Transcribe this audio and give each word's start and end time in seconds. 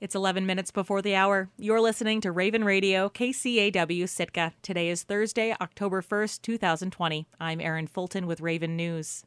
It's 0.00 0.14
11 0.14 0.46
minutes 0.46 0.70
before 0.70 1.02
the 1.02 1.16
hour. 1.16 1.50
You're 1.58 1.80
listening 1.80 2.20
to 2.20 2.30
Raven 2.30 2.62
Radio, 2.62 3.08
KCAW 3.08 4.08
Sitka. 4.08 4.52
Today 4.62 4.90
is 4.90 5.02
Thursday, 5.02 5.56
October 5.60 6.02
1st, 6.02 6.40
2020. 6.42 7.26
I'm 7.40 7.60
Erin 7.60 7.88
Fulton 7.88 8.28
with 8.28 8.40
Raven 8.40 8.76
News. 8.76 9.24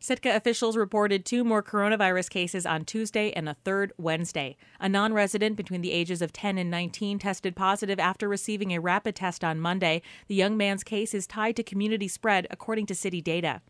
Sitka 0.00 0.34
officials 0.34 0.76
reported 0.76 1.24
two 1.24 1.44
more 1.44 1.62
coronavirus 1.62 2.30
cases 2.30 2.66
on 2.66 2.84
Tuesday 2.84 3.30
and 3.30 3.48
a 3.48 3.54
third 3.64 3.92
Wednesday. 3.96 4.56
A 4.80 4.88
non 4.88 5.12
resident 5.12 5.54
between 5.56 5.82
the 5.82 5.92
ages 5.92 6.20
of 6.20 6.32
10 6.32 6.58
and 6.58 6.68
19 6.68 7.20
tested 7.20 7.54
positive 7.54 8.00
after 8.00 8.28
receiving 8.28 8.72
a 8.72 8.80
rapid 8.80 9.14
test 9.14 9.44
on 9.44 9.60
Monday. 9.60 10.02
The 10.26 10.34
young 10.34 10.56
man's 10.56 10.82
case 10.82 11.14
is 11.14 11.28
tied 11.28 11.54
to 11.54 11.62
community 11.62 12.08
spread, 12.08 12.48
according 12.50 12.86
to 12.86 12.96
city 12.96 13.20
data. 13.20 13.62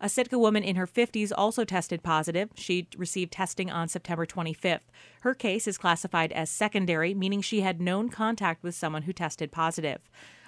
A 0.00 0.08
Sitka 0.08 0.38
woman 0.38 0.62
in 0.62 0.76
her 0.76 0.86
50s 0.86 1.32
also 1.36 1.64
tested 1.64 2.04
positive. 2.04 2.50
She 2.54 2.86
received 2.96 3.32
testing 3.32 3.68
on 3.68 3.88
September 3.88 4.26
25th. 4.26 4.80
Her 5.22 5.34
case 5.34 5.66
is 5.66 5.76
classified 5.76 6.30
as 6.30 6.50
secondary, 6.50 7.14
meaning 7.14 7.42
she 7.42 7.62
had 7.62 7.80
known 7.80 8.08
contact 8.08 8.62
with 8.62 8.76
someone 8.76 9.02
who 9.02 9.12
tested 9.12 9.50
positive. 9.50 9.98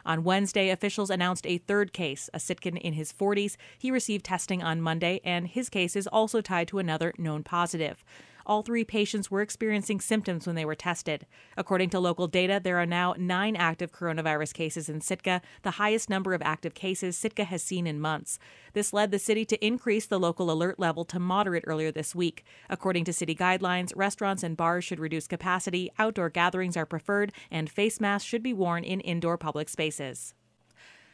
On 0.07 0.23
Wednesday, 0.23 0.71
officials 0.71 1.11
announced 1.11 1.47
a 1.47 1.59
third 1.59 1.93
case, 1.93 2.31
a 2.33 2.39
Sitkan 2.39 2.81
in 2.81 2.93
his 2.93 3.13
40s. 3.13 3.57
He 3.77 3.91
received 3.91 4.25
testing 4.25 4.63
on 4.63 4.81
Monday, 4.81 5.21
and 5.25 5.49
his 5.49 5.69
case 5.69 5.97
is 5.97 6.07
also 6.07 6.41
tied 6.41 6.69
to 6.69 6.79
another 6.79 7.13
known 7.19 7.43
positive. 7.43 8.05
All 8.47 8.63
three 8.63 8.85
patients 8.85 9.31
were 9.31 9.43
experiencing 9.43 10.01
symptoms 10.01 10.47
when 10.47 10.57
they 10.57 10.65
were 10.65 10.75
tested. 10.75 11.27
According 11.57 11.91
to 11.91 12.01
local 12.01 12.27
data, 12.27 12.61
there 12.63 12.79
are 12.79 12.87
now 12.87 13.15
nine 13.19 13.57
active 13.57 13.93
coronavirus 13.93 14.55
cases 14.55 14.89
in 14.89 15.01
Sitka, 15.01 15.43
the 15.63 15.73
highest 15.73 16.11
number 16.11 16.35
of 16.35 16.43
active 16.43 16.75
cases 16.75 17.17
Sitka 17.17 17.45
has 17.45 17.63
seen 17.63 17.87
in 17.87 18.01
months. 18.01 18.39
This 18.73 18.93
led 18.93 19.11
the 19.11 19.19
city 19.19 19.45
to 19.47 19.65
increase 19.65 20.07
the 20.07 20.21
local 20.21 20.51
alert 20.51 20.79
level 20.79 21.05
to 21.07 21.19
moderate 21.19 21.65
earlier 21.67 21.93
this 21.93 22.15
week. 22.15 22.45
According 22.69 23.05
to 23.05 23.13
city 23.13 23.35
guidelines, 23.35 23.93
restaurants 23.95 24.43
and 24.43 24.57
bars 24.57 24.85
should 24.85 25.01
reduce 25.01 25.27
capacity, 25.27 25.91
outdoor 25.99 26.31
gatherings 26.31 26.77
are 26.77 26.87
preferred, 26.87 27.33
and 27.51 27.71
face 27.71 28.01
masks 28.01 28.29
should 28.29 28.43
be 28.43 28.53
worn 28.53 28.85
in 28.85 29.01
indoor 29.01 29.37
public 29.37 29.69
spaces. 29.69 30.35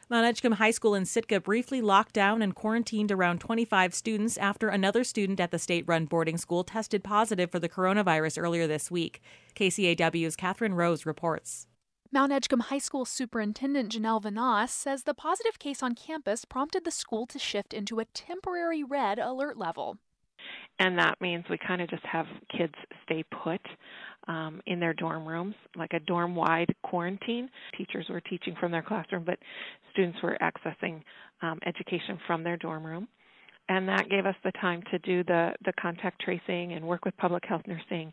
Mount 0.08 0.24
Edgecombe 0.24 0.52
High 0.52 0.70
School 0.70 0.94
in 0.94 1.04
Sitka 1.04 1.40
briefly 1.40 1.82
locked 1.82 2.12
down 2.12 2.40
and 2.40 2.54
quarantined 2.54 3.10
around 3.10 3.40
25 3.40 3.92
students 3.92 4.38
after 4.38 4.68
another 4.68 5.02
student 5.02 5.40
at 5.40 5.50
the 5.50 5.58
state 5.58 5.82
run 5.88 6.04
boarding 6.04 6.38
school 6.38 6.62
tested 6.62 7.02
positive 7.02 7.50
for 7.50 7.58
the 7.58 7.68
coronavirus 7.68 8.40
earlier 8.40 8.68
this 8.68 8.88
week. 8.88 9.20
KCAW's 9.56 10.36
Catherine 10.36 10.74
Rose 10.74 11.06
reports. 11.06 11.66
Mount 12.12 12.30
Edgecombe 12.30 12.60
High 12.60 12.78
School 12.78 13.04
Superintendent 13.04 13.90
Janelle 13.90 14.22
Vanasse 14.22 14.68
says 14.68 15.02
the 15.02 15.12
positive 15.12 15.58
case 15.58 15.82
on 15.82 15.96
campus 15.96 16.44
prompted 16.44 16.84
the 16.84 16.92
school 16.92 17.26
to 17.26 17.38
shift 17.40 17.74
into 17.74 17.98
a 17.98 18.04
temporary 18.04 18.84
red 18.84 19.18
alert 19.18 19.58
level. 19.58 19.98
And 20.78 20.96
that 21.00 21.20
means 21.20 21.46
we 21.50 21.58
kind 21.58 21.82
of 21.82 21.90
just 21.90 22.04
have 22.04 22.26
kids 22.56 22.74
stay 23.02 23.24
put 23.42 23.60
um, 24.28 24.60
in 24.66 24.80
their 24.80 24.94
dorm 24.94 25.26
rooms, 25.26 25.54
like 25.76 25.92
a 25.92 26.00
dorm 26.00 26.34
wide 26.34 26.74
quarantine. 26.82 27.48
Teachers 27.76 28.06
were 28.08 28.20
teaching 28.20 28.54
from 28.58 28.72
their 28.72 28.82
classroom, 28.82 29.24
but 29.24 29.38
students 29.92 30.18
were 30.22 30.36
accessing 30.40 31.02
um, 31.42 31.58
education 31.66 32.18
from 32.26 32.42
their 32.42 32.56
dorm 32.56 32.84
room. 32.84 33.08
And 33.68 33.88
that 33.88 34.08
gave 34.08 34.26
us 34.26 34.36
the 34.44 34.52
time 34.52 34.82
to 34.92 34.98
do 35.00 35.24
the, 35.24 35.52
the 35.64 35.72
contact 35.80 36.20
tracing 36.20 36.74
and 36.74 36.84
work 36.86 37.04
with 37.04 37.16
public 37.16 37.44
health 37.44 37.62
nursing 37.66 38.12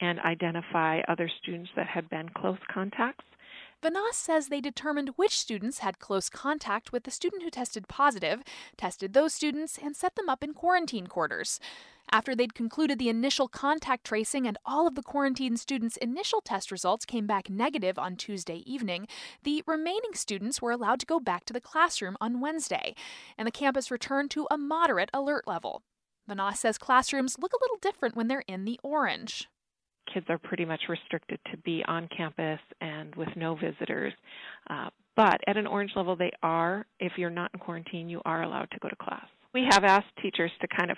and 0.00 0.18
identify 0.20 1.00
other 1.08 1.30
students 1.42 1.70
that 1.76 1.86
had 1.86 2.08
been 2.08 2.28
close 2.30 2.58
contacts. 2.72 3.24
Vanasse 3.84 4.14
says 4.14 4.48
they 4.48 4.62
determined 4.62 5.10
which 5.16 5.38
students 5.38 5.80
had 5.80 5.98
close 5.98 6.30
contact 6.30 6.90
with 6.90 7.04
the 7.04 7.10
student 7.10 7.42
who 7.42 7.50
tested 7.50 7.86
positive, 7.86 8.42
tested 8.78 9.12
those 9.12 9.34
students, 9.34 9.78
and 9.80 9.94
set 9.94 10.14
them 10.14 10.30
up 10.30 10.42
in 10.42 10.54
quarantine 10.54 11.06
quarters. 11.06 11.60
After 12.10 12.34
they'd 12.34 12.54
concluded 12.54 12.98
the 12.98 13.10
initial 13.10 13.46
contact 13.46 14.04
tracing 14.04 14.46
and 14.46 14.56
all 14.64 14.86
of 14.86 14.94
the 14.94 15.02
quarantined 15.02 15.60
students' 15.60 15.98
initial 15.98 16.40
test 16.40 16.72
results 16.72 17.04
came 17.04 17.26
back 17.26 17.50
negative 17.50 17.98
on 17.98 18.16
Tuesday 18.16 18.62
evening, 18.64 19.06
the 19.42 19.62
remaining 19.66 20.14
students 20.14 20.62
were 20.62 20.70
allowed 20.70 21.00
to 21.00 21.06
go 21.06 21.20
back 21.20 21.44
to 21.44 21.52
the 21.52 21.60
classroom 21.60 22.16
on 22.22 22.40
Wednesday, 22.40 22.94
and 23.36 23.46
the 23.46 23.52
campus 23.52 23.90
returned 23.90 24.30
to 24.30 24.46
a 24.50 24.56
moderate 24.56 25.10
alert 25.12 25.46
level. 25.46 25.82
Vanasse 26.26 26.56
says 26.56 26.78
classrooms 26.78 27.36
look 27.38 27.52
a 27.52 27.62
little 27.62 27.78
different 27.82 28.16
when 28.16 28.28
they're 28.28 28.44
in 28.48 28.64
the 28.64 28.80
orange 28.82 29.48
kids 30.12 30.26
are 30.28 30.38
pretty 30.38 30.64
much 30.64 30.82
restricted 30.88 31.38
to 31.50 31.56
be 31.58 31.84
on 31.86 32.08
campus 32.16 32.60
and 32.80 33.14
with 33.14 33.28
no 33.36 33.54
visitors. 33.54 34.12
Uh, 34.68 34.90
but 35.16 35.40
at 35.46 35.56
an 35.56 35.66
orange 35.66 35.92
level, 35.94 36.16
they 36.16 36.32
are, 36.42 36.86
if 36.98 37.12
you're 37.16 37.30
not 37.30 37.50
in 37.54 37.60
quarantine, 37.60 38.08
you 38.08 38.20
are 38.24 38.42
allowed 38.42 38.70
to 38.72 38.78
go 38.80 38.88
to 38.88 38.96
class. 38.96 39.26
We 39.52 39.64
have 39.70 39.84
asked 39.84 40.08
teachers 40.20 40.50
to 40.60 40.66
kind 40.76 40.90
of 40.90 40.96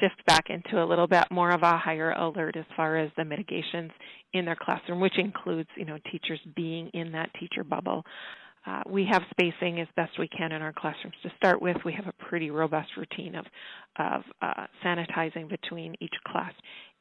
shift 0.00 0.24
back 0.26 0.46
into 0.48 0.82
a 0.82 0.86
little 0.86 1.06
bit 1.06 1.24
more 1.30 1.50
of 1.50 1.62
a 1.62 1.76
higher 1.76 2.12
alert 2.12 2.56
as 2.56 2.64
far 2.74 2.96
as 2.96 3.10
the 3.18 3.24
mitigations 3.24 3.90
in 4.32 4.46
their 4.46 4.56
classroom, 4.56 5.00
which 5.00 5.18
includes, 5.18 5.68
you 5.76 5.84
know, 5.84 5.98
teachers 6.10 6.40
being 6.56 6.88
in 6.94 7.12
that 7.12 7.30
teacher 7.38 7.62
bubble. 7.64 8.04
Uh, 8.66 8.82
we 8.86 9.06
have 9.10 9.22
spacing 9.30 9.80
as 9.80 9.88
best 9.96 10.18
we 10.18 10.28
can 10.28 10.52
in 10.52 10.60
our 10.62 10.72
classrooms 10.72 11.14
to 11.22 11.30
start 11.36 11.62
with. 11.62 11.76
We 11.84 11.92
have 11.92 12.06
a 12.06 12.24
pretty 12.24 12.50
robust 12.50 12.90
routine 12.96 13.34
of 13.34 13.46
of 13.98 14.22
uh, 14.42 14.66
sanitizing 14.84 15.48
between 15.48 15.94
each 16.00 16.14
class, 16.26 16.52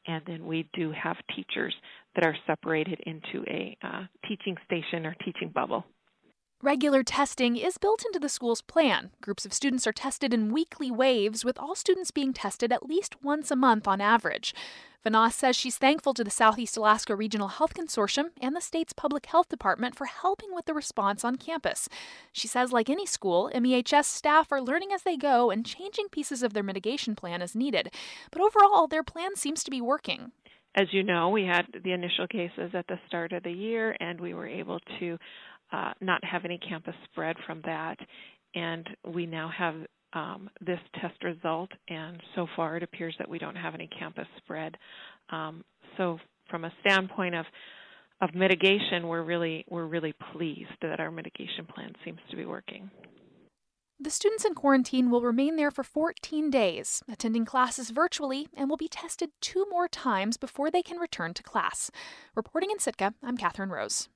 and 0.08 0.24
then 0.26 0.46
we 0.46 0.70
do 0.74 0.92
have 0.92 1.18
teachers 1.36 1.74
that 2.16 2.26
are 2.26 2.36
separated 2.48 3.00
into 3.06 3.44
a 3.48 3.78
uh, 3.84 4.04
teaching 4.28 4.56
station 4.66 5.06
or 5.06 5.16
teaching 5.24 5.50
bubble. 5.54 5.86
Regular 6.64 7.04
testing 7.04 7.56
is 7.56 7.78
built 7.78 8.04
into 8.04 8.18
the 8.18 8.28
school's 8.28 8.64
plan. 8.64 9.12
Groups 9.22 9.46
of 9.46 9.54
students 9.54 9.86
are 9.86 9.92
tested 9.92 10.34
in 10.34 10.52
weekly 10.52 10.90
waves, 10.90 11.46
with 11.46 11.60
all 11.60 11.76
students 11.76 12.10
being 12.10 12.34
tested 12.34 12.74
at 12.74 12.88
least 12.88 13.24
once 13.24 13.52
a 13.52 13.56
month 13.56 13.88
on 13.88 14.02
average. 14.02 14.56
Vanasse 15.06 15.34
says 15.34 15.56
she's 15.56 15.78
thankful 15.78 16.16
to 16.16 16.24
the 16.24 16.32
Southeast 16.32 16.76
Alaska 16.76 17.16
Regional 17.16 17.50
Health 17.50 17.76
Consortium 17.76 18.32
and 18.42 18.56
the 18.56 18.60
state's 18.60 18.92
public 18.92 19.28
health 19.28 19.50
department 19.50 19.96
for 19.96 20.06
helping 20.06 20.52
with 20.52 20.66
the 20.66 20.74
response 20.74 21.24
on 21.24 21.36
campus. 21.36 21.88
She 22.32 22.48
says, 22.48 22.74
like 22.74 22.90
any 22.90 23.06
school, 23.06 23.52
MEHS 23.54 24.08
staff 24.08 24.52
are 24.52 24.60
learning 24.60 24.92
as 24.92 25.04
they 25.04 25.16
go 25.16 25.52
and 25.52 25.64
changing 25.64 26.10
pieces 26.10 26.42
of 26.42 26.54
their 26.54 26.64
mitigation 26.64 27.16
plan 27.16 27.44
as 27.44 27.54
needed. 27.56 27.94
But 28.32 28.42
overall, 28.42 28.88
their 28.88 29.04
plan 29.04 29.36
seems 29.36 29.64
to 29.64 29.70
be 29.70 29.80
working. 29.80 30.32
As 30.74 30.88
you 30.92 31.04
know, 31.04 31.30
we 31.30 31.44
had 31.44 31.66
the 31.84 31.92
initial 31.92 32.28
cases 32.28 32.72
at 32.74 32.88
the 32.88 33.00
start 33.08 33.32
of 33.32 33.44
the 33.44 33.52
year, 33.52 33.96
and 34.00 34.20
we 34.20 34.34
were 34.34 34.48
able 34.48 34.80
to 35.00 35.18
uh, 35.72 35.94
not 36.02 36.24
have 36.24 36.46
any 36.46 36.58
campus 36.58 36.96
spread 37.12 37.36
from 37.46 37.62
that. 37.66 37.98
And 38.56 38.88
we 39.06 39.26
now 39.26 39.52
have 39.56 39.76
um, 40.14 40.50
this 40.62 40.80
test 41.02 41.22
result, 41.24 41.70
and 41.90 42.22
so 42.36 42.48
far 42.56 42.78
it 42.78 42.84
appears 42.84 43.16
that 43.20 43.30
we 43.30 43.40
don't 43.40 43.56
have 43.56 43.74
any 43.76 43.88
campus 44.00 44.28
spread. 44.38 44.78
Um, 45.30 45.64
so, 45.98 46.20
from 46.50 46.66
a 46.66 46.72
standpoint 46.82 47.36
of 47.36 47.46
of 48.20 48.34
mitigation, 48.34 49.08
we're 49.08 49.24
really 49.24 49.66
we're 49.70 49.86
really 49.86 50.14
pleased 50.34 50.72
that 50.82 51.00
our 51.00 51.12
mitigation 51.12 51.66
plan 51.66 51.94
seems 52.04 52.20
to 52.30 52.36
be 52.36 52.46
working. 52.46 52.90
The 54.00 54.12
students 54.12 54.46
in 54.46 54.54
quarantine 54.54 55.10
will 55.10 55.22
remain 55.22 55.56
there 55.56 55.72
for 55.72 55.84
14 55.84 56.52
days, 56.52 57.02
attending 57.12 57.46
classes 57.46 57.90
virtually, 57.90 58.48
and 58.56 58.70
will 58.70 58.78
be 58.78 58.88
tested 58.88 59.32
two 59.42 59.66
more 59.72 59.88
times 59.88 60.38
before 60.38 60.70
they 60.70 60.84
can 60.84 61.00
return 61.00 61.34
to 61.34 61.42
class. 61.42 61.90
Reporting 62.36 62.70
in 62.70 62.78
Sitka, 62.78 63.16
I'm 63.24 63.38
Catherine 63.38 63.72
Rose. 63.72 64.08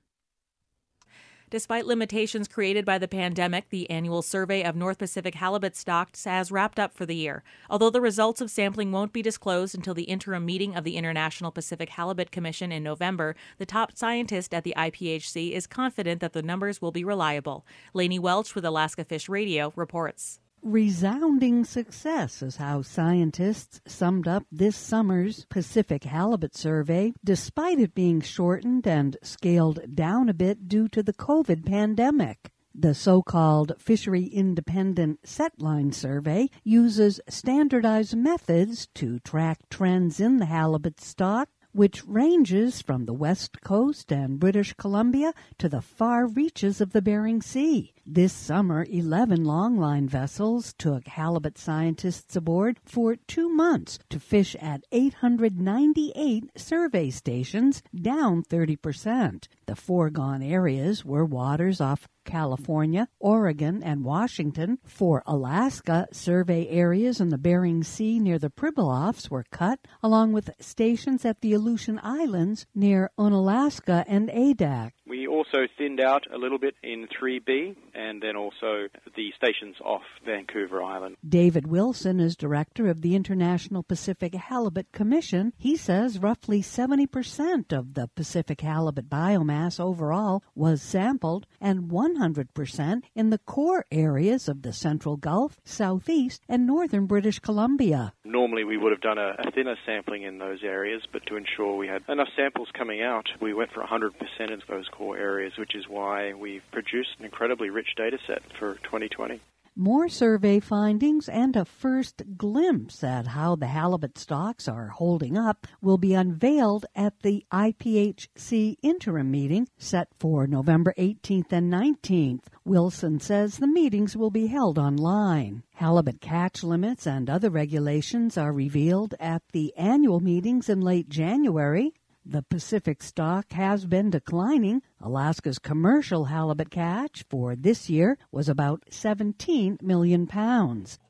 Despite 1.52 1.84
limitations 1.84 2.48
created 2.48 2.86
by 2.86 2.96
the 2.96 3.06
pandemic, 3.06 3.68
the 3.68 3.90
annual 3.90 4.22
survey 4.22 4.62
of 4.62 4.74
North 4.74 4.96
Pacific 4.96 5.34
halibut 5.34 5.76
stocks 5.76 6.24
has 6.24 6.50
wrapped 6.50 6.78
up 6.78 6.94
for 6.94 7.04
the 7.04 7.14
year. 7.14 7.42
Although 7.68 7.90
the 7.90 8.00
results 8.00 8.40
of 8.40 8.50
sampling 8.50 8.90
won't 8.90 9.12
be 9.12 9.20
disclosed 9.20 9.74
until 9.74 9.92
the 9.92 10.04
interim 10.04 10.46
meeting 10.46 10.74
of 10.74 10.82
the 10.82 10.96
International 10.96 11.50
Pacific 11.50 11.90
Halibut 11.90 12.30
Commission 12.30 12.72
in 12.72 12.82
November, 12.82 13.36
the 13.58 13.66
top 13.66 13.94
scientist 13.94 14.54
at 14.54 14.64
the 14.64 14.72
IPHC 14.78 15.52
is 15.52 15.66
confident 15.66 16.22
that 16.22 16.32
the 16.32 16.40
numbers 16.40 16.80
will 16.80 16.90
be 16.90 17.04
reliable. 17.04 17.66
Lainey 17.92 18.18
Welch 18.18 18.54
with 18.54 18.64
Alaska 18.64 19.04
Fish 19.04 19.28
Radio 19.28 19.74
reports. 19.76 20.40
Resounding 20.64 21.64
success 21.64 22.40
is 22.40 22.54
how 22.54 22.82
scientists 22.82 23.80
summed 23.84 24.28
up 24.28 24.44
this 24.52 24.76
summer's 24.76 25.44
Pacific 25.46 26.04
Halibut 26.04 26.54
Survey, 26.54 27.14
despite 27.24 27.80
it 27.80 27.96
being 27.96 28.20
shortened 28.20 28.86
and 28.86 29.16
scaled 29.24 29.80
down 29.92 30.28
a 30.28 30.34
bit 30.34 30.68
due 30.68 30.86
to 30.90 31.02
the 31.02 31.12
COVID 31.12 31.66
pandemic. 31.66 32.52
The 32.72 32.94
so 32.94 33.22
called 33.22 33.72
Fishery 33.80 34.26
Independent 34.26 35.24
Setline 35.24 35.92
Survey 35.92 36.48
uses 36.62 37.20
standardized 37.28 38.16
methods 38.16 38.86
to 38.94 39.18
track 39.18 39.68
trends 39.68 40.20
in 40.20 40.36
the 40.36 40.46
halibut 40.46 41.00
stock 41.00 41.48
which 41.72 42.06
ranges 42.06 42.80
from 42.80 43.04
the 43.06 43.12
west 43.12 43.60
coast 43.62 44.12
and 44.12 44.38
British 44.38 44.72
Columbia 44.74 45.32
to 45.58 45.68
the 45.68 45.82
far 45.82 46.26
reaches 46.26 46.80
of 46.80 46.92
the 46.92 47.02
Bering 47.02 47.42
Sea. 47.42 47.92
This 48.06 48.32
summer, 48.32 48.86
11 48.90 49.44
longline 49.44 50.08
vessels 50.08 50.74
took 50.76 51.06
halibut 51.06 51.58
scientists 51.58 52.36
aboard 52.36 52.78
for 52.84 53.16
two 53.16 53.48
months 53.48 53.98
to 54.10 54.20
fish 54.20 54.54
at 54.60 54.84
898 54.92 56.50
survey 56.56 57.10
stations, 57.10 57.82
down 57.94 58.42
30%. 58.44 59.48
The 59.66 59.72
The 59.72 59.76
foregone 59.76 60.42
areas 60.42 61.02
were 61.02 61.24
waters 61.24 61.80
off 61.80 62.06
California, 62.24 63.08
Oregon, 63.18 63.82
and 63.82 64.04
Washington. 64.04 64.78
For 64.84 65.22
Alaska, 65.26 66.06
survey 66.12 66.68
areas 66.68 67.20
in 67.20 67.28
the 67.28 67.38
Bering 67.38 67.82
Sea 67.82 68.18
near 68.18 68.38
the 68.38 68.50
Pribilofs 68.50 69.30
were 69.30 69.44
cut, 69.50 69.80
along 70.02 70.32
with 70.32 70.50
stations 70.60 71.24
at 71.24 71.40
the 71.40 71.52
Aleutian 71.52 72.00
Islands 72.02 72.66
near 72.74 73.10
Unalaska 73.18 74.04
and 74.06 74.28
Adak. 74.28 74.92
Also 75.32 75.66
thinned 75.78 75.98
out 75.98 76.26
a 76.30 76.36
little 76.36 76.58
bit 76.58 76.74
in 76.82 77.08
3B 77.08 77.74
and 77.94 78.20
then 78.20 78.36
also 78.36 78.88
the 79.16 79.32
stations 79.34 79.76
off 79.82 80.02
Vancouver 80.26 80.82
Island. 80.82 81.16
David 81.26 81.66
Wilson 81.66 82.20
is 82.20 82.36
director 82.36 82.86
of 82.88 83.00
the 83.00 83.16
International 83.16 83.82
Pacific 83.82 84.34
Halibut 84.34 84.92
Commission. 84.92 85.54
He 85.56 85.74
says 85.74 86.18
roughly 86.18 86.60
70% 86.60 87.72
of 87.72 87.94
the 87.94 88.08
Pacific 88.14 88.60
halibut 88.60 89.08
biomass 89.08 89.80
overall 89.80 90.42
was 90.54 90.82
sampled 90.82 91.46
and 91.62 91.90
100% 91.90 93.02
in 93.14 93.30
the 93.30 93.38
core 93.38 93.86
areas 93.90 94.48
of 94.48 94.60
the 94.60 94.74
Central 94.74 95.16
Gulf, 95.16 95.56
Southeast, 95.64 96.42
and 96.46 96.66
Northern 96.66 97.06
British 97.06 97.38
Columbia. 97.38 98.12
Normally 98.22 98.64
we 98.64 98.76
would 98.76 98.92
have 98.92 99.00
done 99.00 99.16
a, 99.16 99.30
a 99.38 99.50
thinner 99.50 99.76
sampling 99.86 100.24
in 100.24 100.36
those 100.36 100.62
areas, 100.62 101.00
but 101.10 101.24
to 101.24 101.36
ensure 101.36 101.74
we 101.74 101.88
had 101.88 102.02
enough 102.10 102.28
samples 102.36 102.68
coming 102.76 103.00
out, 103.00 103.30
we 103.40 103.54
went 103.54 103.72
for 103.72 103.82
100% 103.82 104.10
of 104.52 104.60
those 104.68 104.88
core 104.88 105.16
areas, 105.16 105.21
which 105.56 105.74
is 105.74 105.88
why 105.88 106.32
we've 106.32 106.62
produced 106.72 107.10
an 107.18 107.24
incredibly 107.24 107.70
rich 107.70 107.94
data 107.96 108.18
set 108.26 108.42
for 108.58 108.74
2020. 108.82 109.40
More 109.74 110.06
survey 110.06 110.60
findings 110.60 111.30
and 111.30 111.56
a 111.56 111.64
first 111.64 112.22
glimpse 112.36 113.02
at 113.02 113.28
how 113.28 113.56
the 113.56 113.68
halibut 113.68 114.18
stocks 114.18 114.68
are 114.68 114.88
holding 114.88 115.38
up 115.38 115.66
will 115.80 115.96
be 115.96 116.12
unveiled 116.12 116.84
at 116.94 117.20
the 117.20 117.46
IPHC 117.50 118.76
interim 118.82 119.30
meeting 119.30 119.68
set 119.78 120.08
for 120.18 120.46
November 120.46 120.92
18th 120.98 121.52
and 121.52 121.72
19th. 121.72 122.44
Wilson 122.66 123.18
says 123.18 123.56
the 123.56 123.66
meetings 123.66 124.14
will 124.14 124.30
be 124.30 124.48
held 124.48 124.78
online. 124.78 125.62
Halibut 125.76 126.20
catch 126.20 126.62
limits 126.62 127.06
and 127.06 127.30
other 127.30 127.48
regulations 127.48 128.36
are 128.36 128.52
revealed 128.52 129.14
at 129.18 129.42
the 129.52 129.74
annual 129.78 130.20
meetings 130.20 130.68
in 130.68 130.82
late 130.82 131.08
January. 131.08 131.94
The 132.24 132.42
Pacific 132.42 133.02
stock 133.02 133.50
has 133.52 133.84
been 133.84 134.08
declining. 134.10 134.82
Alaska's 135.00 135.58
commercial 135.58 136.26
halibut 136.26 136.70
catch 136.70 137.24
for 137.28 137.56
this 137.56 137.90
year 137.90 138.16
was 138.30 138.48
about 138.48 138.84
17 138.90 139.78
million 139.82 140.28
pounds. 140.28 141.00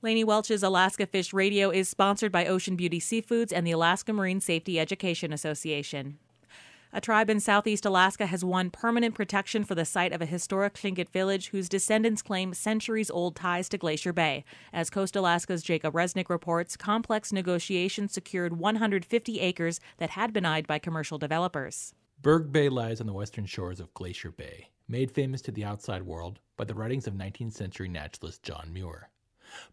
Lainey 0.00 0.24
Welch's 0.24 0.62
Alaska 0.62 1.06
Fish 1.06 1.34
Radio 1.34 1.68
is 1.68 1.90
sponsored 1.90 2.32
by 2.32 2.46
Ocean 2.46 2.74
Beauty 2.74 3.00
Seafoods 3.00 3.52
and 3.54 3.66
the 3.66 3.70
Alaska 3.72 4.14
Marine 4.14 4.40
Safety 4.40 4.80
Education 4.80 5.30
Association. 5.30 6.16
A 6.94 7.00
tribe 7.00 7.30
in 7.30 7.40
southeast 7.40 7.86
Alaska 7.86 8.26
has 8.26 8.44
won 8.44 8.68
permanent 8.68 9.14
protection 9.14 9.64
for 9.64 9.74
the 9.74 9.86
site 9.86 10.12
of 10.12 10.20
a 10.20 10.26
historic 10.26 10.74
Tlingit 10.74 11.08
village 11.08 11.48
whose 11.48 11.66
descendants 11.66 12.20
claim 12.20 12.52
centuries 12.52 13.10
old 13.10 13.34
ties 13.34 13.70
to 13.70 13.78
Glacier 13.78 14.12
Bay. 14.12 14.44
As 14.74 14.90
Coast 14.90 15.16
Alaska's 15.16 15.62
Jacob 15.62 15.94
Resnick 15.94 16.28
reports, 16.28 16.76
complex 16.76 17.32
negotiations 17.32 18.12
secured 18.12 18.58
150 18.58 19.40
acres 19.40 19.80
that 19.96 20.10
had 20.10 20.34
been 20.34 20.44
eyed 20.44 20.66
by 20.66 20.78
commercial 20.78 21.16
developers. 21.16 21.94
Berg 22.20 22.52
Bay 22.52 22.68
lies 22.68 23.00
on 23.00 23.06
the 23.06 23.14
western 23.14 23.46
shores 23.46 23.80
of 23.80 23.94
Glacier 23.94 24.30
Bay, 24.30 24.68
made 24.86 25.10
famous 25.10 25.40
to 25.42 25.50
the 25.50 25.64
outside 25.64 26.02
world 26.02 26.40
by 26.58 26.64
the 26.64 26.74
writings 26.74 27.06
of 27.06 27.14
19th 27.14 27.54
century 27.54 27.88
naturalist 27.88 28.42
John 28.42 28.70
Muir. 28.70 29.08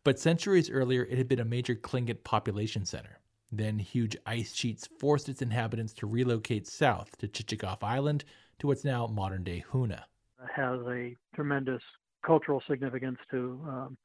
But 0.05 0.19
centuries 0.19 0.69
earlier, 0.69 1.03
it 1.03 1.17
had 1.17 1.27
been 1.27 1.41
a 1.41 1.45
major 1.45 1.75
Tlingit 1.75 2.23
population 2.23 2.85
center. 2.85 3.19
Then 3.51 3.79
huge 3.79 4.15
ice 4.25 4.53
sheets 4.53 4.87
forced 4.99 5.27
its 5.27 5.41
inhabitants 5.41 5.93
to 5.93 6.07
relocate 6.07 6.67
south 6.67 7.17
to 7.17 7.27
Chichagof 7.27 7.83
Island 7.83 8.23
to 8.59 8.67
what's 8.67 8.83
now 8.83 9.07
modern 9.07 9.43
day 9.43 9.63
Hoonah. 9.71 10.03
It 10.43 10.49
has 10.55 10.79
a 10.87 11.15
tremendous 11.35 11.81
cultural 12.25 12.61
significance 12.69 13.17
to 13.31 13.61
um, 13.67 13.97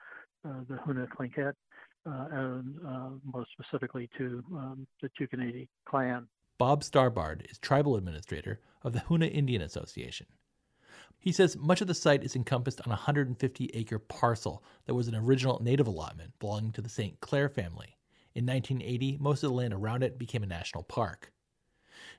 uh, 0.49 0.61
the 0.69 0.77
Hoonah 0.77 1.09
Tlingit 1.17 1.53
uh, 2.07 2.27
and 2.31 2.77
uh, 2.87 3.11
most 3.25 3.51
specifically 3.53 4.09
to 4.19 4.43
um, 4.53 4.87
the 5.03 5.09
Chookaneidí 5.19 5.69
clan. 5.87 6.27
Bob 6.57 6.83
Starbard 6.83 7.51
is 7.51 7.59
tribal 7.59 7.97
administrator 7.97 8.61
of 8.83 8.93
the 8.93 9.01
Hoonah 9.01 9.33
Indian 9.33 9.63
Association. 9.63 10.27
He 11.19 11.33
says 11.33 11.57
much 11.57 11.81
of 11.81 11.87
the 11.87 11.95
site 11.95 12.23
is 12.23 12.37
encompassed 12.37 12.81
on 12.83 12.93
a 12.93 12.97
150 12.97 13.71
acre 13.75 13.99
parcel 13.99 14.63
that 14.87 14.95
was 14.95 15.09
an 15.09 15.15
original 15.15 15.61
native 15.63 15.87
allotment 15.87 16.39
belonging 16.39 16.73
to 16.73 16.83
the 16.83 16.89
St. 16.89 17.19
Clair 17.21 17.49
family. 17.49 17.97
In 18.35 18.47
1980, 18.47 19.19
most 19.21 19.45
of 19.45 19.51
the 19.51 19.57
land 19.57 19.73
around 19.73 20.03
it 20.03 20.19
became 20.19 20.43
a 20.43 20.47
national 20.47 20.83
park. 20.83 21.33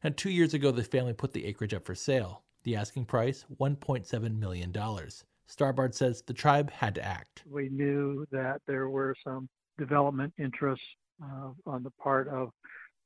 And 0.02 0.16
two 0.16 0.30
years 0.30 0.54
ago, 0.54 0.72
the 0.72 0.84
family 0.84 1.12
put 1.12 1.34
the 1.34 1.46
acreage 1.46 1.74
up 1.74 1.86
for 1.86 1.94
sale. 1.94 2.44
The 2.64 2.78
asking 2.78 3.06
price, 3.06 3.46
$1.7 3.60 4.40
million. 4.40 4.72
Starbard 4.72 5.94
says 5.94 6.22
the 6.22 6.34
tribe 6.34 6.72
had 6.72 6.96
to 6.96 7.04
act. 7.04 7.44
We 7.46 7.70
knew 7.70 8.26
that 8.32 8.62
there 8.66 8.90
were 8.90 9.14
some 9.24 9.50
development 9.78 10.34
interests 10.40 10.86
uh, 11.22 11.52
on 11.66 11.84
the 11.84 11.92
part 11.92 12.30
of 12.30 12.50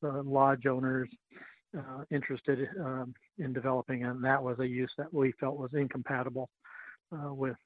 the 0.01 0.21
lodge 0.23 0.67
owners 0.67 1.09
uh, 1.77 2.03
interested 2.11 2.69
um, 2.79 3.13
in 3.39 3.53
developing, 3.53 4.05
and 4.05 4.23
that 4.23 4.41
was 4.41 4.59
a 4.59 4.67
use 4.67 4.91
that 4.97 5.13
we 5.13 5.33
felt 5.39 5.57
was 5.57 5.73
incompatible 5.73 6.49
uh, 7.11 7.33
with 7.33 7.57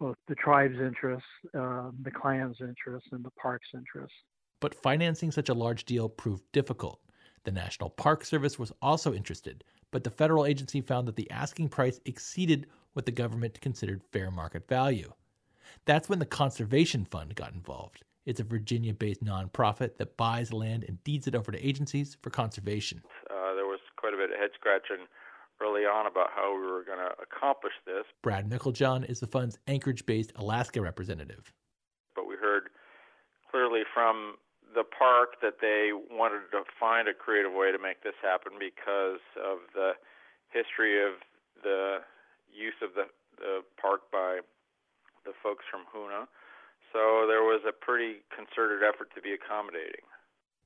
both 0.00 0.16
the 0.28 0.34
tribe's 0.36 0.78
interests, 0.80 1.28
uh, 1.58 1.90
the 2.02 2.10
clan's 2.10 2.56
interests, 2.60 3.08
and 3.12 3.24
the 3.24 3.30
park's 3.40 3.68
interests 3.74 4.16
but 4.64 4.74
financing 4.74 5.30
such 5.30 5.50
a 5.50 5.54
large 5.54 5.84
deal 5.84 6.08
proved 6.08 6.42
difficult. 6.52 6.98
The 7.44 7.52
National 7.52 7.90
Park 7.90 8.24
Service 8.24 8.58
was 8.58 8.72
also 8.80 9.12
interested, 9.12 9.62
but 9.90 10.04
the 10.04 10.10
federal 10.10 10.46
agency 10.46 10.80
found 10.80 11.06
that 11.06 11.16
the 11.16 11.30
asking 11.30 11.68
price 11.68 12.00
exceeded 12.06 12.68
what 12.94 13.04
the 13.04 13.12
government 13.12 13.60
considered 13.60 14.02
fair 14.10 14.30
market 14.30 14.66
value. 14.66 15.12
That's 15.84 16.08
when 16.08 16.18
the 16.18 16.24
Conservation 16.24 17.04
Fund 17.04 17.34
got 17.34 17.52
involved. 17.52 18.04
It's 18.24 18.40
a 18.40 18.44
Virginia 18.44 18.94
based 18.94 19.22
nonprofit 19.22 19.98
that 19.98 20.16
buys 20.16 20.50
land 20.50 20.86
and 20.88 21.04
deeds 21.04 21.26
it 21.26 21.34
over 21.34 21.52
to 21.52 21.62
agencies 21.62 22.16
for 22.22 22.30
conservation. 22.30 23.02
Uh, 23.30 23.54
there 23.54 23.66
was 23.66 23.80
quite 23.98 24.14
a 24.14 24.16
bit 24.16 24.30
of 24.30 24.38
head 24.38 24.52
scratching 24.54 25.04
early 25.60 25.82
on 25.82 26.06
about 26.06 26.30
how 26.34 26.54
we 26.54 26.62
were 26.62 26.84
going 26.84 27.00
to 27.00 27.12
accomplish 27.22 27.74
this. 27.84 28.04
Brad 28.22 28.48
Meiklejohn 28.48 29.10
is 29.10 29.20
the 29.20 29.26
fund's 29.26 29.58
Anchorage 29.66 30.06
based 30.06 30.32
Alaska 30.36 30.80
representative. 30.80 31.52
But 32.16 32.26
we 32.26 32.36
heard 32.36 32.70
clearly 33.50 33.82
from 33.92 34.36
the 34.74 34.84
park 34.84 35.40
that 35.40 35.62
they 35.62 35.90
wanted 35.94 36.50
to 36.50 36.66
find 36.78 37.08
a 37.08 37.14
creative 37.14 37.52
way 37.52 37.70
to 37.70 37.78
make 37.78 38.02
this 38.02 38.18
happen 38.20 38.58
because 38.58 39.22
of 39.38 39.58
the 39.72 39.92
history 40.50 40.98
of 40.98 41.22
the 41.62 42.02
use 42.52 42.76
of 42.82 42.94
the 42.94 43.06
the 43.38 43.62
park 43.80 44.02
by 44.12 44.40
the 45.24 45.32
folks 45.42 45.64
from 45.70 45.82
Hoonah. 45.92 46.26
So 46.92 47.26
there 47.26 47.42
was 47.42 47.62
a 47.68 47.72
pretty 47.72 48.22
concerted 48.34 48.82
effort 48.86 49.10
to 49.14 49.20
be 49.20 49.32
accommodating. 49.32 50.06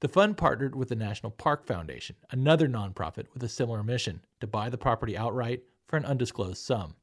The 0.01 0.09
fund 0.09 0.37
partnered 0.37 0.75
with 0.77 0.91
the 0.91 0.97
National 0.97 1.33
Park 1.33 1.67
Foundation, 1.67 2.17
another 2.31 2.69
nonprofit 2.69 3.27
with 3.33 3.43
a 3.43 3.49
similar 3.49 3.83
mission, 3.83 4.21
to 4.41 4.47
buy 4.47 4.69
the 4.69 4.79
property 4.79 5.17
outright 5.17 5.63
for 5.89 5.97
an 5.97 6.05
undisclosed 6.05 6.59
sum. 6.59 6.95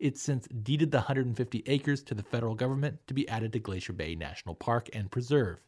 It's 0.00 0.20
since 0.20 0.48
deeded 0.48 0.90
the 0.90 0.98
150 0.98 1.62
acres 1.66 2.02
to 2.04 2.14
the 2.14 2.22
federal 2.22 2.54
government 2.54 2.98
to 3.06 3.14
be 3.14 3.28
added 3.28 3.52
to 3.52 3.60
Glacier 3.60 3.92
Bay 3.92 4.16
National 4.16 4.54
Park 4.54 4.88
and 4.92 5.10
Preserve. 5.10 5.60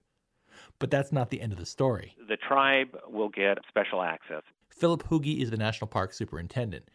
But 0.78 0.90
that's 0.90 1.12
not 1.12 1.30
the 1.30 1.40
end 1.40 1.52
of 1.52 1.58
the 1.58 1.66
story. 1.66 2.14
The 2.28 2.37
tribe 2.37 2.96
will 3.08 3.28
get 3.28 3.58
special 3.68 4.02
access. 4.02 4.42
Philip 4.68 5.04
Hooge 5.08 5.40
is 5.40 5.50
the 5.50 5.56
National 5.56 5.88
Park 5.88 6.12
Superintendent. 6.12 6.88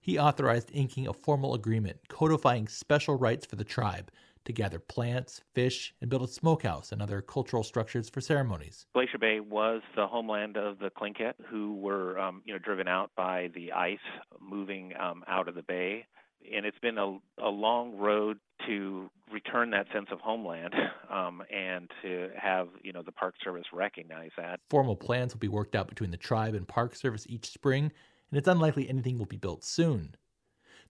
He 0.00 0.18
authorized 0.18 0.70
inking 0.72 1.06
a 1.06 1.12
formal 1.12 1.54
agreement 1.54 2.08
codifying 2.08 2.66
special 2.66 3.16
rights 3.16 3.46
for 3.46 3.56
the 3.56 3.64
tribe 3.64 4.10
to 4.44 4.52
gather 4.52 4.80
plants, 4.80 5.40
fish, 5.54 5.94
and 6.00 6.10
build 6.10 6.22
a 6.22 6.26
smokehouse 6.26 6.90
and 6.90 7.00
other 7.00 7.20
cultural 7.20 7.62
structures 7.62 8.08
for 8.08 8.20
ceremonies. 8.20 8.86
Glacier 8.92 9.18
Bay 9.18 9.38
was 9.38 9.82
the 9.94 10.06
homeland 10.06 10.56
of 10.56 10.80
the 10.80 10.90
Tlingit, 10.90 11.34
who 11.46 11.74
were, 11.76 12.18
um, 12.18 12.42
you 12.44 12.52
know, 12.52 12.58
driven 12.58 12.88
out 12.88 13.12
by 13.16 13.50
the 13.54 13.70
ice 13.70 13.98
moving 14.40 14.92
um, 14.98 15.22
out 15.28 15.46
of 15.46 15.54
the 15.54 15.62
bay 15.62 16.06
and 16.52 16.66
it's 16.66 16.78
been 16.78 16.98
a, 16.98 17.18
a 17.42 17.48
long 17.48 17.96
road 17.96 18.38
to 18.66 19.10
return 19.52 19.70
that 19.70 19.86
sense 19.92 20.08
of 20.10 20.20
homeland 20.20 20.74
um, 21.10 21.42
and 21.54 21.90
to 22.02 22.30
have 22.40 22.68
you 22.82 22.92
know 22.92 23.02
the 23.02 23.12
Park 23.12 23.34
Service 23.42 23.66
recognize 23.72 24.30
that. 24.36 24.60
Formal 24.70 24.96
plans 24.96 25.32
will 25.32 25.40
be 25.40 25.48
worked 25.48 25.74
out 25.74 25.88
between 25.88 26.10
the 26.10 26.16
tribe 26.16 26.54
and 26.54 26.66
Park 26.66 26.94
Service 26.94 27.26
each 27.28 27.46
spring, 27.46 27.84
and 28.30 28.38
it's 28.38 28.48
unlikely 28.48 28.88
anything 28.88 29.18
will 29.18 29.26
be 29.26 29.36
built 29.36 29.64
soon. 29.64 30.14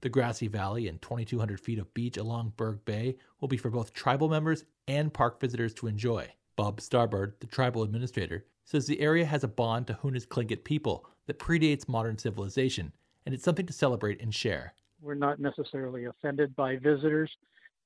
The 0.01 0.09
grassy 0.09 0.49
valley 0.49 0.89
and 0.89 1.01
2,200 1.01 1.61
feet 1.61 1.79
of 1.79 1.93
beach 1.95 2.17
along 2.17 2.55
Berg 2.57 2.85
Bay 2.85 3.17
will 3.41 3.49
be 3.49 3.57
for 3.57 3.71
both 3.71 3.93
tribal 3.93 4.29
members 4.29 4.65
and 4.89 5.15
park 5.15 5.41
visitors 5.41 5.75
to 5.75 5.87
enjoy. 5.87 6.29
Bob 6.57 6.81
Starbard, 6.81 7.35
the 7.39 7.47
tribal 7.47 7.83
administrator, 7.83 8.45
says 8.65 8.87
the 8.87 9.01
area 9.01 9.25
has 9.25 9.45
a 9.45 9.49
bond 9.49 9.87
to 9.87 9.95
Hoonah's 9.95 10.27
Tlingit 10.27 10.65
people 10.65 11.07
that 11.27 11.39
predates 11.39 11.89
modern 11.89 12.19
civilization, 12.19 12.93
and 13.25 13.35
it's 13.35 13.45
something 13.45 13.67
to 13.67 13.73
celebrate 13.73 14.21
and 14.21 14.35
share 14.35 14.75
we're 15.03 15.15
not 15.15 15.41
necessarily 15.41 16.05
offended 16.05 16.55
by 16.55 16.77
visitors 16.77 17.31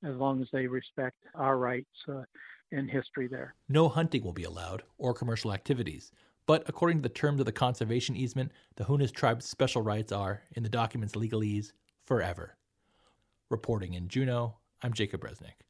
as 0.04 0.14
long 0.16 0.40
as 0.42 0.48
they 0.52 0.66
respect 0.66 1.16
our 1.34 1.58
rights 1.58 1.86
uh, 2.08 2.22
and 2.72 2.90
history 2.90 3.28
there. 3.28 3.54
No 3.68 3.88
hunting 3.88 4.22
will 4.24 4.32
be 4.32 4.44
allowed 4.44 4.82
or 4.98 5.14
commercial 5.14 5.52
activities, 5.52 6.12
But 6.46 6.62
according 6.68 6.98
to 6.98 7.02
the 7.02 7.08
terms 7.08 7.40
of 7.40 7.46
the 7.46 7.52
conservation 7.52 8.16
easement, 8.16 8.52
the 8.76 8.84
Hoonah 8.84 9.12
tribe's 9.12 9.44
special 9.46 9.82
rights 9.82 10.12
are, 10.12 10.42
in 10.52 10.62
the 10.62 10.68
document's 10.68 11.14
legalese, 11.14 11.72
forever. 12.04 12.56
Reporting 13.50 13.94
in 13.94 14.08
Juneau, 14.08 14.58
I'm 14.82 14.92
Jacob 14.92 15.22
Resnick. 15.22 15.65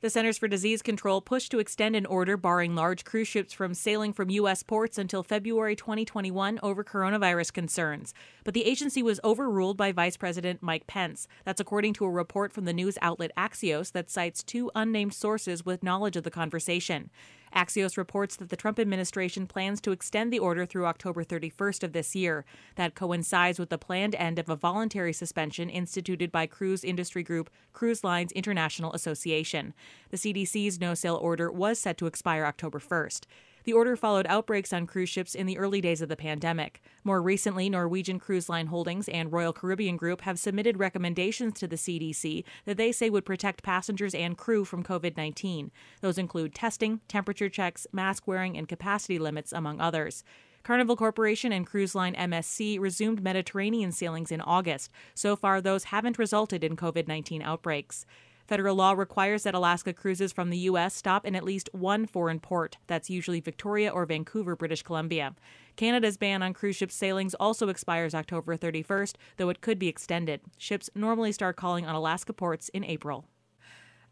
The 0.00 0.10
Centers 0.10 0.38
for 0.38 0.46
Disease 0.46 0.80
Control 0.80 1.20
pushed 1.20 1.50
to 1.50 1.58
extend 1.58 1.96
an 1.96 2.06
order 2.06 2.36
barring 2.36 2.76
large 2.76 3.04
cruise 3.04 3.26
ships 3.26 3.52
from 3.52 3.74
sailing 3.74 4.12
from 4.12 4.30
U.S. 4.30 4.62
ports 4.62 4.96
until 4.96 5.24
February 5.24 5.74
2021 5.74 6.60
over 6.62 6.84
coronavirus 6.84 7.52
concerns. 7.52 8.14
But 8.44 8.54
the 8.54 8.64
agency 8.64 9.02
was 9.02 9.18
overruled 9.24 9.76
by 9.76 9.90
Vice 9.90 10.16
President 10.16 10.62
Mike 10.62 10.86
Pence. 10.86 11.26
That's 11.44 11.60
according 11.60 11.94
to 11.94 12.04
a 12.04 12.10
report 12.10 12.52
from 12.52 12.64
the 12.64 12.72
news 12.72 12.96
outlet 13.02 13.32
Axios 13.36 13.90
that 13.90 14.08
cites 14.08 14.44
two 14.44 14.70
unnamed 14.76 15.14
sources 15.14 15.66
with 15.66 15.82
knowledge 15.82 16.14
of 16.14 16.22
the 16.22 16.30
conversation. 16.30 17.10
Axios 17.58 17.96
reports 17.96 18.36
that 18.36 18.50
the 18.50 18.56
Trump 18.56 18.78
administration 18.78 19.44
plans 19.44 19.80
to 19.80 19.90
extend 19.90 20.32
the 20.32 20.38
order 20.38 20.64
through 20.64 20.86
October 20.86 21.24
31st 21.24 21.82
of 21.82 21.92
this 21.92 22.14
year. 22.14 22.44
That 22.76 22.94
coincides 22.94 23.58
with 23.58 23.68
the 23.68 23.76
planned 23.76 24.14
end 24.14 24.38
of 24.38 24.48
a 24.48 24.54
voluntary 24.54 25.12
suspension 25.12 25.68
instituted 25.68 26.30
by 26.30 26.46
cruise 26.46 26.84
industry 26.84 27.24
group 27.24 27.50
Cruise 27.72 28.04
Lines 28.04 28.30
International 28.30 28.92
Association. 28.92 29.74
The 30.10 30.16
CDC's 30.16 30.78
no 30.78 30.94
sale 30.94 31.16
order 31.16 31.50
was 31.50 31.80
set 31.80 31.98
to 31.98 32.06
expire 32.06 32.44
October 32.44 32.78
1st. 32.78 33.22
The 33.64 33.72
order 33.72 33.96
followed 33.96 34.26
outbreaks 34.28 34.72
on 34.72 34.86
cruise 34.86 35.08
ships 35.08 35.34
in 35.34 35.46
the 35.46 35.58
early 35.58 35.80
days 35.80 36.00
of 36.00 36.08
the 36.08 36.16
pandemic. 36.16 36.80
More 37.04 37.20
recently, 37.20 37.68
Norwegian 37.68 38.18
Cruise 38.18 38.48
Line 38.48 38.68
Holdings 38.68 39.08
and 39.08 39.32
Royal 39.32 39.52
Caribbean 39.52 39.96
Group 39.96 40.22
have 40.22 40.38
submitted 40.38 40.78
recommendations 40.78 41.58
to 41.60 41.68
the 41.68 41.76
CDC 41.76 42.44
that 42.64 42.76
they 42.76 42.92
say 42.92 43.10
would 43.10 43.24
protect 43.24 43.62
passengers 43.62 44.14
and 44.14 44.38
crew 44.38 44.64
from 44.64 44.82
COVID 44.82 45.16
19. 45.16 45.70
Those 46.00 46.18
include 46.18 46.54
testing, 46.54 47.00
temperature 47.08 47.48
checks, 47.48 47.86
mask 47.92 48.26
wearing, 48.26 48.56
and 48.56 48.68
capacity 48.68 49.18
limits, 49.18 49.52
among 49.52 49.80
others. 49.80 50.24
Carnival 50.62 50.96
Corporation 50.96 51.50
and 51.50 51.66
cruise 51.66 51.94
line 51.94 52.14
MSC 52.14 52.78
resumed 52.78 53.22
Mediterranean 53.22 53.90
sailings 53.90 54.30
in 54.30 54.40
August. 54.40 54.90
So 55.14 55.34
far, 55.34 55.60
those 55.60 55.84
haven't 55.84 56.18
resulted 56.18 56.62
in 56.62 56.76
COVID 56.76 57.08
19 57.08 57.40
outbreaks. 57.40 58.04
Federal 58.48 58.76
law 58.76 58.92
requires 58.92 59.42
that 59.42 59.54
Alaska 59.54 59.92
cruises 59.92 60.32
from 60.32 60.48
the 60.48 60.56
U.S. 60.70 60.94
stop 60.94 61.26
in 61.26 61.36
at 61.36 61.44
least 61.44 61.68
one 61.72 62.06
foreign 62.06 62.40
port. 62.40 62.78
That's 62.86 63.10
usually 63.10 63.40
Victoria 63.40 63.90
or 63.90 64.06
Vancouver, 64.06 64.56
British 64.56 64.82
Columbia. 64.82 65.34
Canada's 65.76 66.16
ban 66.16 66.42
on 66.42 66.54
cruise 66.54 66.74
ship 66.74 66.90
sailings 66.90 67.34
also 67.34 67.68
expires 67.68 68.14
October 68.14 68.56
31st, 68.56 69.16
though 69.36 69.50
it 69.50 69.60
could 69.60 69.78
be 69.78 69.88
extended. 69.88 70.40
Ships 70.56 70.88
normally 70.94 71.30
start 71.30 71.56
calling 71.56 71.84
on 71.84 71.94
Alaska 71.94 72.32
ports 72.32 72.70
in 72.70 72.84
April. 72.84 73.26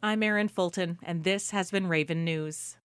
I'm 0.02 0.22
Erin 0.22 0.48
Fulton, 0.48 0.98
and 1.02 1.24
this 1.24 1.52
has 1.52 1.70
been 1.70 1.86
Raven 1.86 2.22
News. 2.22 2.76